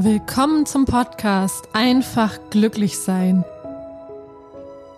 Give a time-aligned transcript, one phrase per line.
[0.00, 3.44] Willkommen zum Podcast Einfach glücklich sein.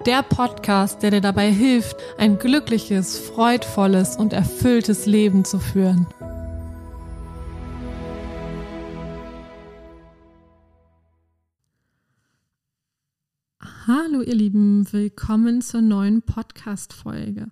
[0.05, 6.07] Der Podcast, der dir dabei hilft, ein glückliches, freudvolles und erfülltes Leben zu führen.
[13.87, 17.51] Hallo ihr Lieben, willkommen zur neuen Podcast-Folge.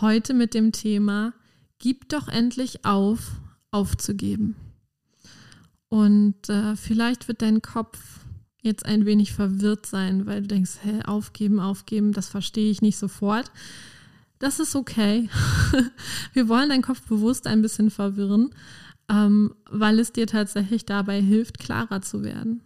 [0.00, 1.34] Heute mit dem Thema
[1.78, 3.30] Gib doch endlich auf,
[3.70, 4.56] aufzugeben.
[5.90, 7.98] Und äh, vielleicht wird dein Kopf
[8.62, 12.96] jetzt ein wenig verwirrt sein, weil du denkst, hä, aufgeben, aufgeben, das verstehe ich nicht
[12.96, 13.50] sofort.
[14.38, 15.28] Das ist okay.
[16.32, 18.54] Wir wollen deinen Kopf bewusst ein bisschen verwirren,
[19.10, 22.62] ähm, weil es dir tatsächlich dabei hilft, klarer zu werden.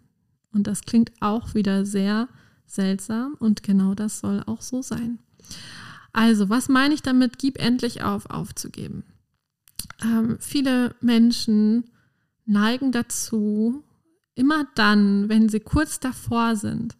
[0.52, 2.29] Und das klingt auch wieder sehr
[2.66, 5.18] seltsam und genau das soll auch so sein.
[6.12, 9.02] Also, was meine ich damit, gib endlich auf, aufzugeben?
[10.02, 11.84] Ähm, viele Menschen
[12.47, 13.83] neigen dazu,
[14.34, 16.96] immer dann, wenn sie kurz davor sind,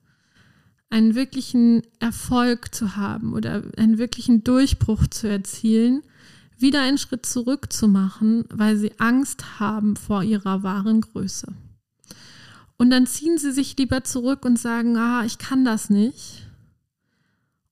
[0.91, 6.02] einen wirklichen Erfolg zu haben oder einen wirklichen Durchbruch zu erzielen,
[6.56, 11.52] wieder einen Schritt zurück zu machen, weil sie Angst haben vor ihrer wahren Größe.
[12.77, 16.48] Und dann ziehen sie sich lieber zurück und sagen, ah, ich kann das nicht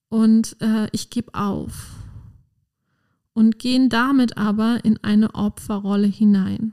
[0.09, 1.91] und äh, ich gebe auf.
[3.33, 6.71] Und gehen damit aber in eine Opferrolle hinein.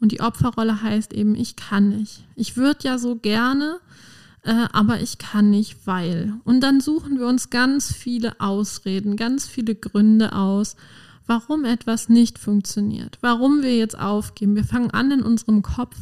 [0.00, 2.24] Und die Opferrolle heißt eben, ich kann nicht.
[2.36, 3.80] Ich würde ja so gerne,
[4.42, 6.34] äh, aber ich kann nicht, weil.
[6.44, 10.76] Und dann suchen wir uns ganz viele Ausreden, ganz viele Gründe aus,
[11.26, 14.56] warum etwas nicht funktioniert, warum wir jetzt aufgeben.
[14.56, 15.96] Wir fangen an, in unserem Kopf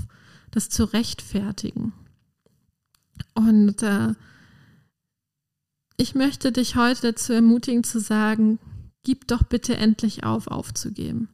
[0.51, 1.93] das zu rechtfertigen.
[3.35, 4.15] Und äh,
[5.97, 8.59] ich möchte dich heute dazu ermutigen zu sagen,
[9.03, 11.29] gib doch bitte endlich auf, aufzugeben.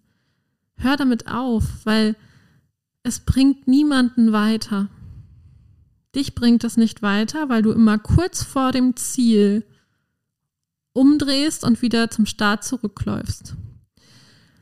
[0.77, 2.17] Hör damit auf, weil
[3.03, 4.89] es bringt niemanden weiter.
[6.15, 9.65] Dich bringt es nicht weiter, weil du immer kurz vor dem Ziel
[10.93, 13.57] umdrehst und wieder zum Start zurückläufst.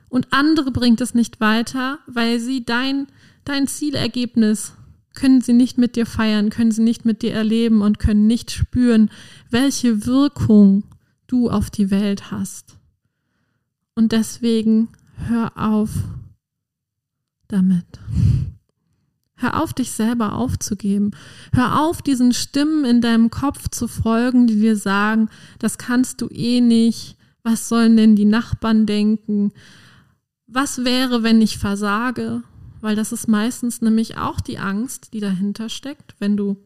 [0.09, 3.07] Und andere bringt es nicht weiter, weil sie dein,
[3.45, 4.73] dein Zielergebnis
[5.15, 8.51] können sie nicht mit dir feiern, können sie nicht mit dir erleben und können nicht
[8.51, 9.11] spüren,
[9.51, 10.85] welche Wirkung
[11.27, 12.77] du auf die Welt hast.
[13.95, 14.89] Und deswegen
[15.29, 15.91] hör auf
[17.53, 17.87] damit.
[19.41, 21.13] Hör auf, dich selber aufzugeben.
[21.53, 26.29] Hör auf, diesen Stimmen in deinem Kopf zu folgen, die dir sagen, das kannst du
[26.29, 27.17] eh nicht.
[27.43, 29.53] Was sollen denn die Nachbarn denken?
[30.47, 32.43] Was wäre, wenn ich versage?
[32.83, 36.59] Weil das ist meistens nämlich auch die Angst, die dahinter steckt, wenn du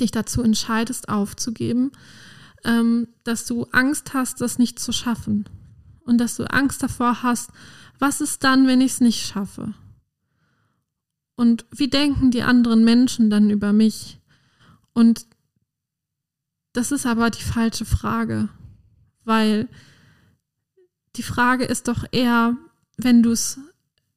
[0.00, 1.92] dich dazu entscheidest, aufzugeben,
[2.64, 5.48] ähm, dass du Angst hast, das nicht zu schaffen.
[6.04, 7.50] Und dass du Angst davor hast,
[7.98, 9.74] was ist dann, wenn ich es nicht schaffe?
[11.40, 14.20] Und wie denken die anderen Menschen dann über mich?
[14.92, 15.24] Und
[16.74, 18.50] das ist aber die falsche Frage,
[19.24, 19.66] weil
[21.16, 22.58] die Frage ist doch eher,
[22.98, 23.58] wenn du es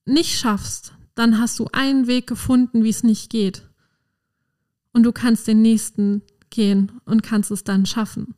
[0.04, 3.70] nicht schaffst, dann hast du einen Weg gefunden, wie es nicht geht.
[4.92, 8.36] Und du kannst den nächsten gehen und kannst es dann schaffen.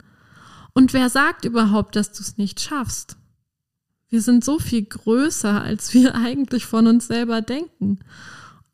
[0.74, 3.18] Und wer sagt überhaupt, dass du es nicht schaffst?
[4.10, 7.98] Wir sind so viel größer, als wir eigentlich von uns selber denken.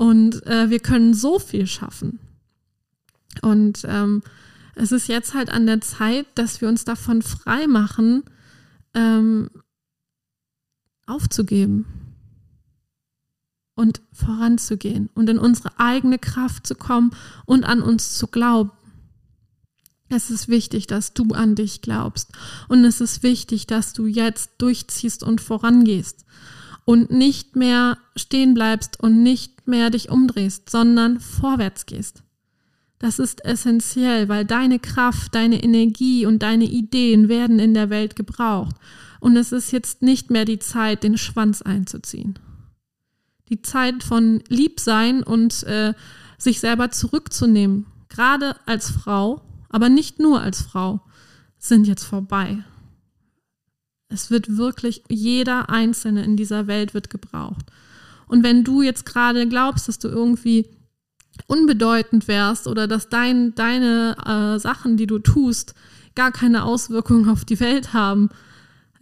[0.02, 2.18] Und äh, wir können so viel schaffen.
[3.44, 4.24] Und ähm,
[4.74, 8.24] es ist jetzt halt an der Zeit, dass wir uns davon frei machen,
[8.96, 9.52] ähm,
[11.06, 11.86] aufzugeben
[13.76, 17.12] und voranzugehen und in unsere eigene Kraft zu kommen
[17.46, 18.72] und an uns zu glauben.
[20.10, 22.32] Es ist wichtig, dass du an dich glaubst
[22.70, 26.26] und es ist wichtig, dass du jetzt durchziehst und vorangehst
[26.86, 32.24] und nicht mehr stehen bleibst und nicht mehr dich umdrehst, sondern vorwärts gehst.
[33.00, 38.16] Das ist essentiell, weil deine Kraft, deine Energie und deine Ideen werden in der Welt
[38.16, 38.76] gebraucht.
[39.20, 42.38] Und es ist jetzt nicht mehr die Zeit, den Schwanz einzuziehen.
[43.50, 45.94] Die Zeit von Liebsein und äh,
[46.38, 51.02] sich selber zurückzunehmen, gerade als Frau, aber nicht nur als Frau,
[51.58, 52.64] sind jetzt vorbei.
[54.10, 57.66] Es wird wirklich, jeder Einzelne in dieser Welt wird gebraucht.
[58.32, 60.66] Und wenn du jetzt gerade glaubst, dass du irgendwie
[61.48, 65.76] unbedeutend wärst oder dass dein, deine äh, Sachen, die du tust,
[66.16, 68.30] gar keine Auswirkungen auf die Welt haben,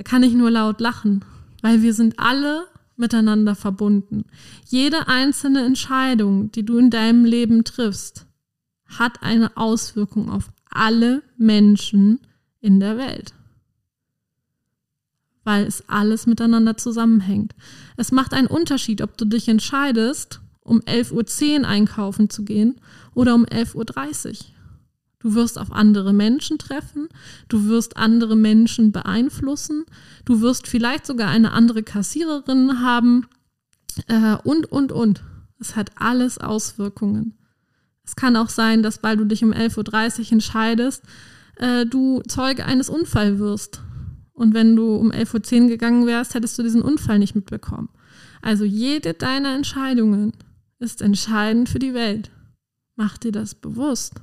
[0.03, 1.23] kann ich nur laut lachen,
[1.61, 2.65] weil wir sind alle
[2.95, 4.25] miteinander verbunden.
[4.65, 8.25] Jede einzelne Entscheidung, die du in deinem Leben triffst,
[8.87, 12.19] hat eine Auswirkung auf alle Menschen
[12.61, 13.35] in der Welt
[15.49, 17.55] weil es alles miteinander zusammenhängt.
[17.97, 22.75] Es macht einen Unterschied, ob du dich entscheidest um 11.10 Uhr einkaufen zu gehen
[23.15, 24.35] oder um 11.30 Uhr.
[25.17, 27.09] Du wirst auf andere Menschen treffen,
[27.47, 29.85] du wirst andere Menschen beeinflussen,
[30.23, 33.25] du wirst vielleicht sogar eine andere Kassiererin haben
[34.07, 35.23] äh, und, und, und.
[35.59, 37.39] Es hat alles Auswirkungen.
[38.05, 41.03] Es kann auch sein, dass weil du dich um 11.30 Uhr entscheidest,
[41.55, 43.81] äh, du Zeuge eines Unfalls wirst.
[44.39, 47.89] Und wenn du um 11.10 Uhr gegangen wärst, hättest du diesen Unfall nicht mitbekommen.
[48.41, 50.31] Also jede deiner Entscheidungen
[50.79, 52.31] ist entscheidend für die Welt.
[52.95, 54.13] Mach dir das bewusst.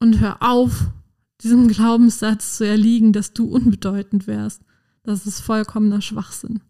[0.00, 0.86] Und hör auf,
[1.42, 4.62] diesem Glaubenssatz zu erliegen, dass du unbedeutend wärst.
[5.02, 6.62] Das ist vollkommener Schwachsinn.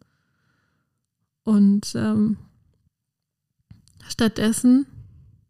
[1.44, 2.38] Und ähm,
[4.08, 4.86] stattdessen,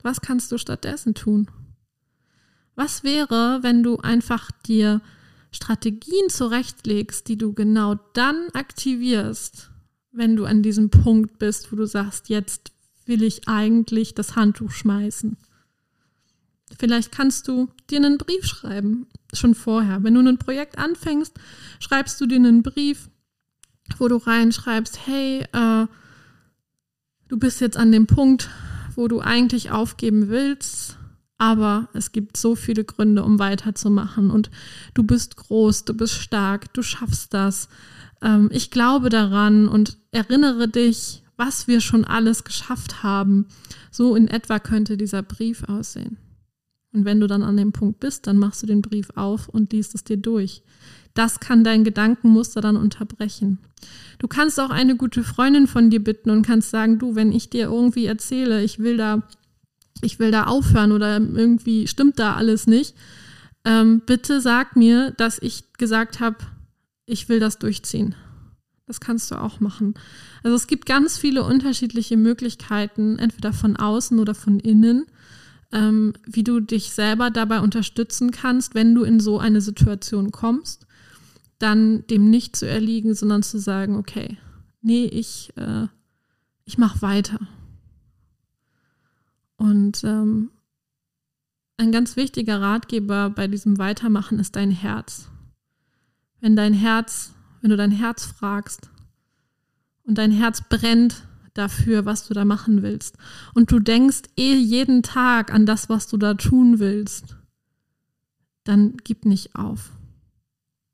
[0.03, 1.51] was kannst du stattdessen tun?
[2.75, 5.01] Was wäre, wenn du einfach dir
[5.55, 9.71] Strategien zurechtlegst, die du genau dann aktivierst,
[10.13, 12.73] wenn du an diesem Punkt bist, wo du sagst, jetzt
[13.07, 15.37] will ich eigentlich das Handtuch schmeißen?
[16.79, 20.03] Vielleicht kannst du dir einen Brief schreiben, schon vorher.
[20.03, 21.35] Wenn du ein Projekt anfängst,
[21.79, 23.09] schreibst du dir einen Brief,
[23.99, 25.87] wo du reinschreibst, hey, äh,
[27.29, 28.51] du bist jetzt an dem Punkt,
[28.97, 30.97] wo du eigentlich aufgeben willst,
[31.39, 34.31] aber es gibt so viele Gründe, um weiterzumachen.
[34.31, 34.51] Und
[34.95, 37.69] du bist groß, du bist stark, du schaffst das.
[38.23, 43.47] Ähm, ich glaube daran und erinnere dich, was wir schon alles geschafft haben.
[43.91, 46.19] So in etwa könnte dieser Brief aussehen.
[46.93, 49.73] Und wenn du dann an dem Punkt bist, dann machst du den Brief auf und
[49.73, 50.63] liest es dir durch.
[51.13, 53.59] Das kann dein Gedankenmuster dann unterbrechen.
[54.19, 57.51] Du kannst auch eine gute Freundin von dir bitten und kannst sagen, du, wenn ich
[57.51, 59.23] dir irgendwie erzähle, ich will da,
[60.03, 62.95] ich will da aufhören oder irgendwie stimmt da alles nicht,
[63.65, 66.39] ähm, bitte sag mir, dass ich gesagt habe,
[67.07, 68.15] ich will das durchziehen.
[68.87, 69.95] Das kannst du auch machen.
[70.43, 75.07] Also es gibt ganz viele unterschiedliche Möglichkeiten, entweder von außen oder von innen,
[75.73, 80.87] ähm, wie du dich selber dabei unterstützen kannst, wenn du in so eine Situation kommst,
[81.59, 84.37] dann dem nicht zu erliegen, sondern zu sagen, okay,
[84.83, 85.87] nee, ich, äh,
[86.67, 87.41] ich mache weiter.
[89.57, 90.51] Und ähm,
[91.77, 95.29] ein ganz wichtiger Ratgeber bei diesem Weitermachen ist dein Herz.
[96.41, 98.91] Wenn dein Herz, wenn du dein Herz fragst
[100.05, 103.17] und dein Herz brennt dafür, was du da machen willst.
[103.55, 107.37] Und du denkst eh jeden Tag an das, was du da tun willst.
[108.65, 109.93] Dann gib nicht auf.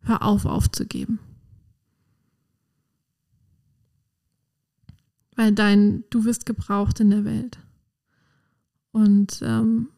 [0.00, 1.18] Hör auf aufzugeben.
[5.34, 7.58] Weil dein, du wirst gebraucht in der Welt.
[8.92, 9.88] Und ähm,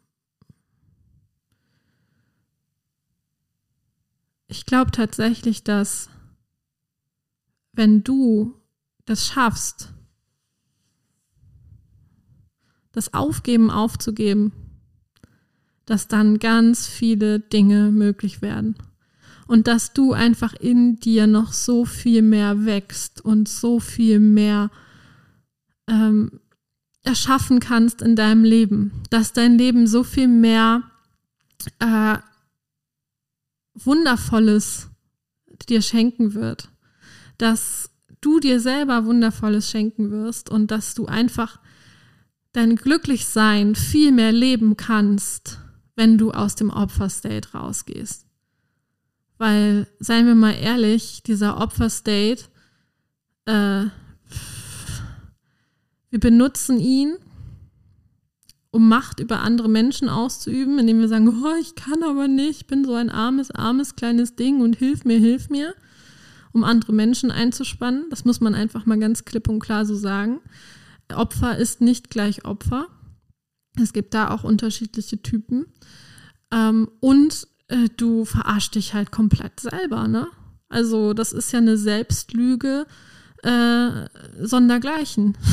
[4.49, 6.11] ich glaube tatsächlich, dass
[7.73, 8.55] wenn du
[9.07, 9.93] das schaffst,
[12.93, 14.53] das Aufgeben aufzugeben,
[15.87, 18.77] dass dann ganz viele Dinge möglich werden.
[19.47, 24.71] Und dass du einfach in dir noch so viel mehr wächst und so viel mehr
[25.89, 26.41] ähm,
[27.03, 29.03] erschaffen kannst in deinem Leben.
[29.11, 30.83] Dass dein Leben so viel mehr
[31.79, 32.19] äh,
[33.75, 34.89] Wundervolles
[35.69, 36.69] dir schenken wird.
[37.39, 37.91] Dass
[38.21, 41.59] du dir selber Wundervolles schenken wirst und dass du einfach
[42.53, 45.59] dein Glücklichsein viel mehr leben kannst,
[45.97, 48.27] wenn du aus dem Opferstate rausgehst.
[49.39, 52.45] Weil, seien wir mal ehrlich, dieser Opferstate,
[53.47, 53.87] äh,
[56.13, 57.17] wir benutzen ihn,
[58.71, 62.67] um Macht über andere Menschen auszuüben, indem wir sagen, oh, ich kann aber nicht, ich
[62.67, 65.75] bin so ein armes, armes kleines Ding und hilf mir, hilf mir,
[66.53, 68.05] um andere Menschen einzuspannen.
[68.11, 70.41] Das muss man einfach mal ganz klipp und klar so sagen.
[71.15, 72.89] Opfer ist nicht gleich Opfer.
[73.81, 75.65] Es gibt da auch unterschiedliche Typen.
[76.51, 80.29] Ähm, und äh, du verarschst dich halt komplett selber, ne?
[80.69, 82.87] Also, das ist ja eine Selbstlüge
[83.43, 83.89] äh,
[84.43, 85.39] sondergleichen.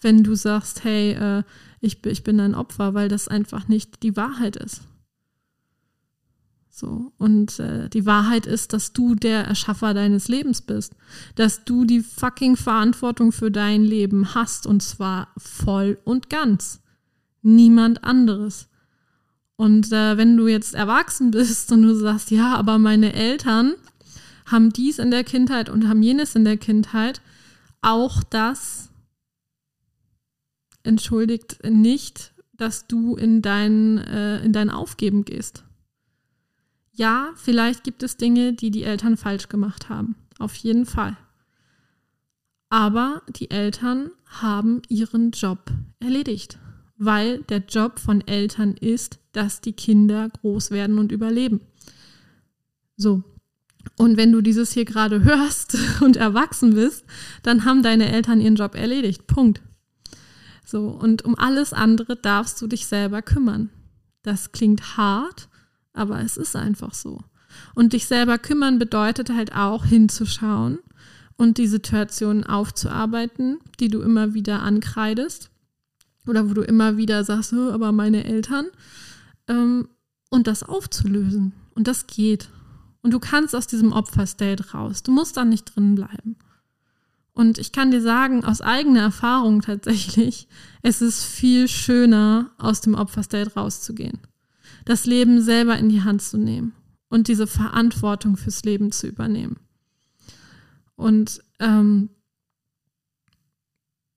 [0.00, 1.42] Wenn du sagst, hey, äh,
[1.80, 4.82] ich, ich bin ein Opfer, weil das einfach nicht die Wahrheit ist.
[6.70, 7.12] So.
[7.18, 10.94] Und äh, die Wahrheit ist, dass du der Erschaffer deines Lebens bist.
[11.34, 14.66] Dass du die fucking Verantwortung für dein Leben hast.
[14.66, 16.80] Und zwar voll und ganz.
[17.42, 18.68] Niemand anderes.
[19.56, 23.74] Und äh, wenn du jetzt erwachsen bist und du sagst, ja, aber meine Eltern
[24.46, 27.20] haben dies in der Kindheit und haben jenes in der Kindheit,
[27.82, 28.89] auch das
[30.82, 35.64] entschuldigt nicht, dass du in dein, äh, in dein Aufgeben gehst
[37.00, 40.16] ja, vielleicht gibt es Dinge, die die Eltern falsch gemacht haben.
[40.38, 41.16] Auf jeden Fall.
[42.68, 46.58] Aber die Eltern haben ihren Job erledigt,
[46.98, 51.62] weil der Job von Eltern ist, dass die Kinder groß werden und überleben.
[52.98, 53.22] So.
[53.96, 57.06] Und wenn du dieses hier gerade hörst und erwachsen bist,
[57.42, 59.26] dann haben deine Eltern ihren Job erledigt.
[59.26, 59.62] Punkt.
[60.70, 60.88] So.
[60.88, 63.70] Und um alles andere darfst du dich selber kümmern.
[64.22, 65.48] Das klingt hart,
[65.92, 67.20] aber es ist einfach so.
[67.74, 70.78] Und dich selber kümmern bedeutet halt auch hinzuschauen
[71.36, 75.50] und die Situationen aufzuarbeiten, die du immer wieder ankreidest
[76.26, 78.66] oder wo du immer wieder sagst, aber meine Eltern,
[79.48, 79.88] ähm,
[80.30, 81.52] und das aufzulösen.
[81.74, 82.48] Und das geht.
[83.02, 85.02] Und du kannst aus diesem Opferstate raus.
[85.02, 86.36] Du musst da nicht drin bleiben.
[87.40, 90.46] Und ich kann dir sagen, aus eigener Erfahrung tatsächlich,
[90.82, 94.18] es ist viel schöner, aus dem Opferstate rauszugehen.
[94.84, 96.74] Das Leben selber in die Hand zu nehmen
[97.08, 99.56] und diese Verantwortung fürs Leben zu übernehmen.
[100.96, 102.10] Und ähm,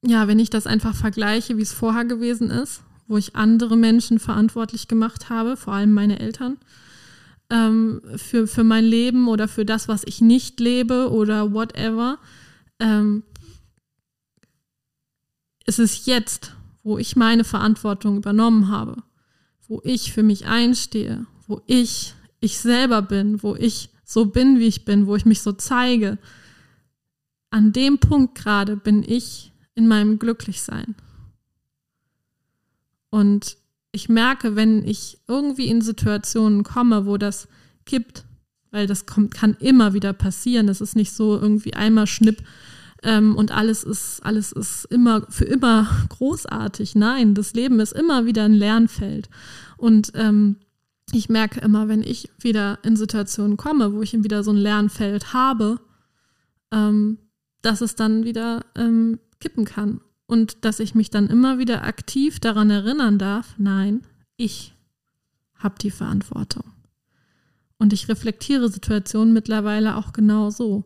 [0.06, 4.20] ja, wenn ich das einfach vergleiche, wie es vorher gewesen ist, wo ich andere Menschen
[4.20, 6.58] verantwortlich gemacht habe, vor allem meine Eltern,
[7.50, 12.20] ähm, für, für mein Leben oder für das, was ich nicht lebe oder whatever,
[12.84, 13.24] ähm,
[15.66, 19.02] es ist jetzt, wo ich meine Verantwortung übernommen habe,
[19.68, 24.68] wo ich für mich einstehe, wo ich ich selber bin, wo ich so bin, wie
[24.68, 26.18] ich bin, wo ich mich so zeige,
[27.50, 30.96] an dem Punkt gerade bin ich in meinem Glücklichsein.
[33.10, 33.58] Und
[33.94, 37.48] ich merke, wenn ich irgendwie in Situationen komme, wo das
[37.86, 38.26] kippt,
[38.74, 40.68] weil das kommt, kann immer wieder passieren.
[40.68, 42.44] Das ist nicht so irgendwie einmal Schnipp
[43.04, 46.96] ähm, und alles ist, alles ist immer für immer großartig.
[46.96, 49.30] Nein, das Leben ist immer wieder ein Lernfeld.
[49.78, 50.58] Und ähm,
[51.12, 55.34] ich merke immer, wenn ich wieder in Situationen komme, wo ich wieder so ein Lernfeld
[55.34, 55.80] habe,
[56.72, 57.20] ähm,
[57.62, 60.02] dass es dann wieder ähm, kippen kann.
[60.26, 64.02] Und dass ich mich dann immer wieder aktiv daran erinnern darf, nein,
[64.36, 64.74] ich
[65.56, 66.64] habe die Verantwortung.
[67.84, 70.86] Und ich reflektiere Situationen mittlerweile auch genau so,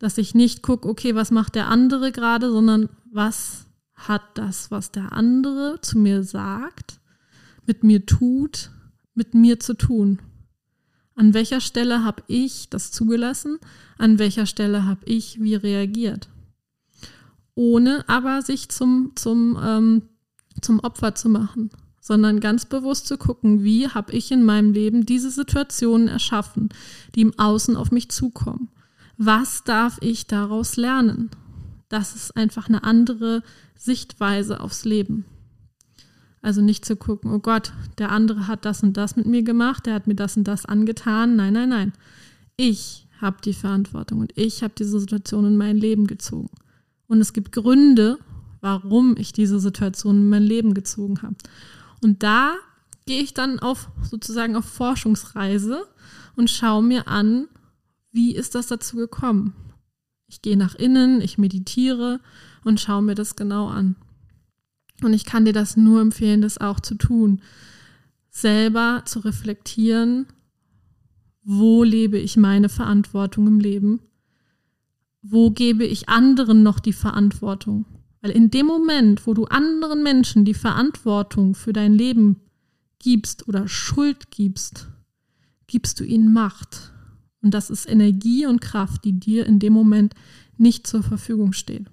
[0.00, 4.90] dass ich nicht gucke, okay, was macht der andere gerade, sondern was hat das, was
[4.90, 6.98] der andere zu mir sagt,
[7.66, 8.72] mit mir tut,
[9.14, 10.18] mit mir zu tun.
[11.14, 13.60] An welcher Stelle habe ich das zugelassen?
[13.96, 16.28] An welcher Stelle habe ich wie reagiert?
[17.54, 20.02] Ohne aber sich zum, zum, ähm,
[20.62, 25.06] zum Opfer zu machen, sondern ganz bewusst zu gucken, wie habe ich in meinem Leben
[25.06, 26.68] diese Situationen erschaffen,
[27.14, 28.68] die im Außen auf mich zukommen.
[29.16, 31.30] Was darf ich daraus lernen?
[31.88, 33.42] Das ist einfach eine andere
[33.76, 35.24] Sichtweise aufs Leben.
[36.40, 39.86] Also nicht zu gucken, oh Gott, der andere hat das und das mit mir gemacht,
[39.86, 41.36] der hat mir das und das angetan.
[41.36, 41.92] Nein, nein, nein.
[42.56, 46.50] Ich habe die Verantwortung und ich habe diese Situation in mein Leben gezogen.
[47.08, 48.18] Und es gibt Gründe,
[48.60, 51.36] warum ich diese Situation in mein Leben gezogen habe.
[52.02, 52.54] Und da
[53.06, 55.86] gehe ich dann auf sozusagen auf Forschungsreise
[56.36, 57.48] und schaue mir an,
[58.12, 59.54] wie ist das dazu gekommen.
[60.26, 62.20] Ich gehe nach innen, ich meditiere
[62.64, 63.96] und schaue mir das genau an.
[65.02, 67.40] Und ich kann dir das nur empfehlen, das auch zu tun.
[68.30, 70.26] Selber zu reflektieren,
[71.42, 74.00] wo lebe ich meine Verantwortung im Leben?
[75.22, 77.86] Wo gebe ich anderen noch die Verantwortung?
[78.20, 82.40] Weil in dem Moment, wo du anderen Menschen die Verantwortung für dein Leben
[82.98, 84.88] gibst oder Schuld gibst,
[85.66, 86.92] gibst du ihnen Macht.
[87.42, 90.14] Und das ist Energie und Kraft, die dir in dem Moment
[90.56, 91.86] nicht zur Verfügung steht.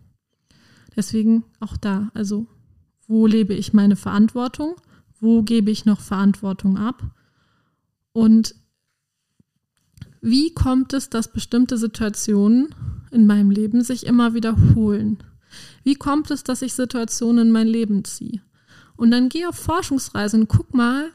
[0.96, 2.48] Deswegen auch da, also
[3.08, 4.76] wo lebe ich meine Verantwortung?
[5.20, 7.04] Wo gebe ich noch Verantwortung ab?
[8.14, 8.56] Und
[10.22, 12.74] wie kommt es, dass bestimmte Situationen
[13.12, 15.20] in meinem Leben sich immer wiederholen?
[15.86, 18.42] Wie kommt es, dass ich Situationen in mein Leben ziehe?
[18.98, 21.12] Und dann geh auf Forschungsreise und guck mal,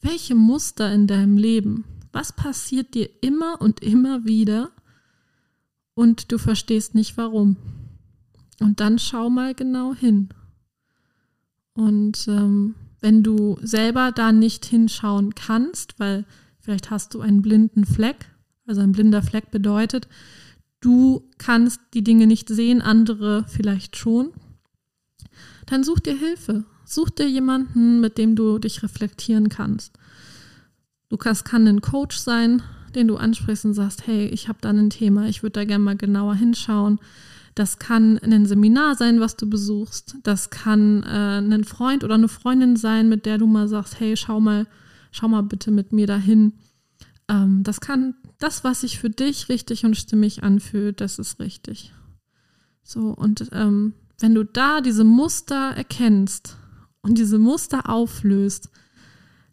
[0.00, 4.72] welche Muster in deinem Leben, was passiert dir immer und immer wieder
[5.94, 7.56] und du verstehst nicht warum.
[8.60, 10.30] Und dann schau mal genau hin.
[11.74, 16.24] Und ähm, wenn du selber da nicht hinschauen kannst, weil
[16.58, 18.32] vielleicht hast du einen blinden Fleck,
[18.66, 20.08] also ein blinder Fleck bedeutet,
[20.80, 24.30] du kannst die Dinge nicht sehen, andere vielleicht schon,
[25.66, 26.64] dann such dir Hilfe.
[26.84, 29.98] Such dir jemanden, mit dem du dich reflektieren kannst.
[31.10, 32.62] Du kannst, kann ein Coach sein,
[32.94, 35.84] den du ansprichst und sagst, hey, ich habe da ein Thema, ich würde da gerne
[35.84, 36.98] mal genauer hinschauen.
[37.54, 40.16] Das kann ein Seminar sein, was du besuchst.
[40.22, 44.16] Das kann äh, ein Freund oder eine Freundin sein, mit der du mal sagst, hey,
[44.16, 44.66] schau mal,
[45.10, 46.54] schau mal bitte mit mir dahin.
[47.28, 51.92] Ähm, das kann das, was sich für dich richtig und stimmig anfühlt, das ist richtig.
[52.82, 56.56] So, und ähm, wenn du da diese Muster erkennst
[57.02, 58.70] und diese Muster auflöst,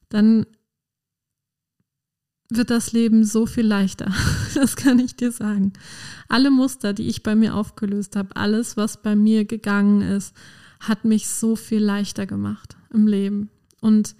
[0.10, 0.46] dann
[2.50, 4.14] wird das Leben so viel leichter.
[4.56, 5.74] Das kann ich dir sagen.
[6.30, 10.34] Alle Muster, die ich bei mir aufgelöst habe, alles, was bei mir gegangen ist,
[10.80, 13.50] hat mich so viel leichter gemacht im Leben.
[13.82, 14.16] Und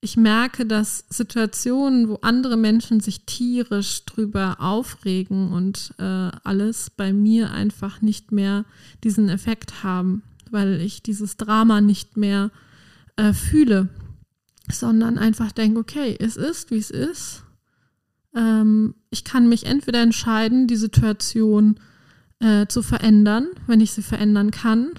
[0.00, 7.12] ich merke, dass Situationen, wo andere Menschen sich tierisch drüber aufregen und äh, alles bei
[7.12, 8.64] mir einfach nicht mehr
[9.02, 12.50] diesen Effekt haben, weil ich dieses Drama nicht mehr
[13.16, 13.88] äh, fühle,
[14.70, 17.42] sondern einfach denke, okay, es ist, wie es ist.
[18.36, 21.80] Ähm, ich kann mich entweder entscheiden, die Situation
[22.38, 24.90] äh, zu verändern, wenn ich sie verändern kann.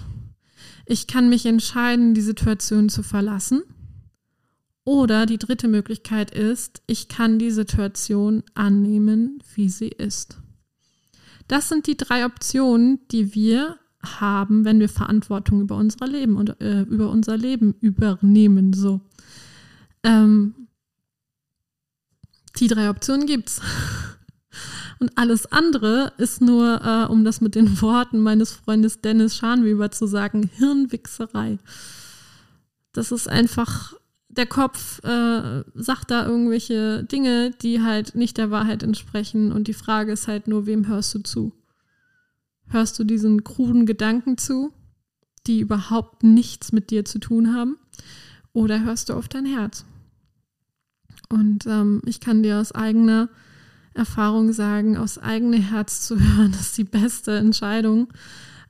[0.84, 3.62] Ich kann mich entscheiden, die Situation zu verlassen
[4.84, 10.38] oder die dritte Möglichkeit ist, ich kann die Situation annehmen, wie sie ist.
[11.48, 16.60] Das sind die drei Optionen, die wir haben, wenn wir Verantwortung über unser Leben und
[16.60, 18.72] äh, über unser Leben übernehmen.
[18.72, 19.00] So.
[20.02, 20.68] Ähm,
[22.56, 23.60] die drei Optionen gibt's.
[25.00, 29.90] Und alles andere ist nur, äh, um das mit den Worten meines Freundes Dennis Schanweber
[29.90, 31.58] zu sagen, Hirnwichserei.
[32.92, 33.94] Das ist einfach
[34.30, 39.52] der Kopf äh, sagt da irgendwelche Dinge, die halt nicht der Wahrheit entsprechen.
[39.52, 41.52] Und die Frage ist halt nur, wem hörst du zu?
[42.68, 44.72] Hörst du diesen kruden Gedanken zu,
[45.46, 47.76] die überhaupt nichts mit dir zu tun haben?
[48.52, 49.84] Oder hörst du auf dein Herz?
[51.28, 53.28] Und ähm, ich kann dir aus eigener
[53.94, 58.12] Erfahrung sagen, aus eigenem Herz zu hören, ist die beste Entscheidung,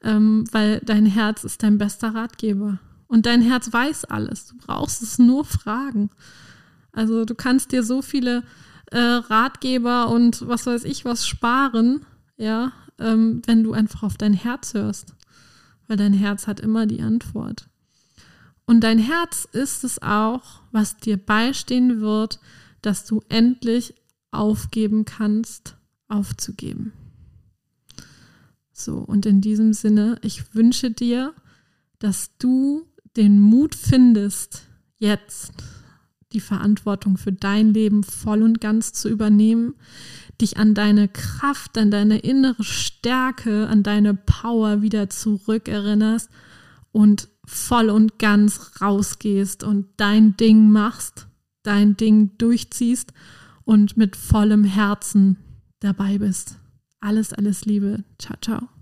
[0.03, 2.79] ähm, weil dein Herz ist dein bester Ratgeber.
[3.11, 4.47] Und dein Herz weiß alles.
[4.47, 6.11] Du brauchst es nur fragen.
[6.93, 8.45] Also du kannst dir so viele
[8.93, 14.33] äh, Ratgeber und was weiß ich was sparen, ja, ähm, wenn du einfach auf dein
[14.33, 15.17] Herz hörst.
[15.89, 17.69] Weil dein Herz hat immer die Antwort.
[18.65, 22.39] Und dein Herz ist es auch, was dir beistehen wird,
[22.81, 23.93] dass du endlich
[24.31, 25.75] aufgeben kannst,
[26.07, 26.93] aufzugeben.
[28.73, 31.35] So, und in diesem Sinne, ich wünsche dir,
[32.01, 34.67] dass du den Mut findest,
[34.99, 35.53] jetzt
[36.33, 39.75] die Verantwortung für dein Leben voll und ganz zu übernehmen,
[40.41, 46.31] dich an deine Kraft, an deine innere Stärke, an deine Power wieder zurückerinnerst
[46.93, 51.27] und voll und ganz rausgehst und dein Ding machst,
[51.63, 53.13] dein Ding durchziehst
[53.65, 55.37] und mit vollem Herzen
[55.81, 56.57] dabei bist.
[57.01, 58.05] Alles, alles Liebe.
[58.19, 58.80] Ciao, ciao.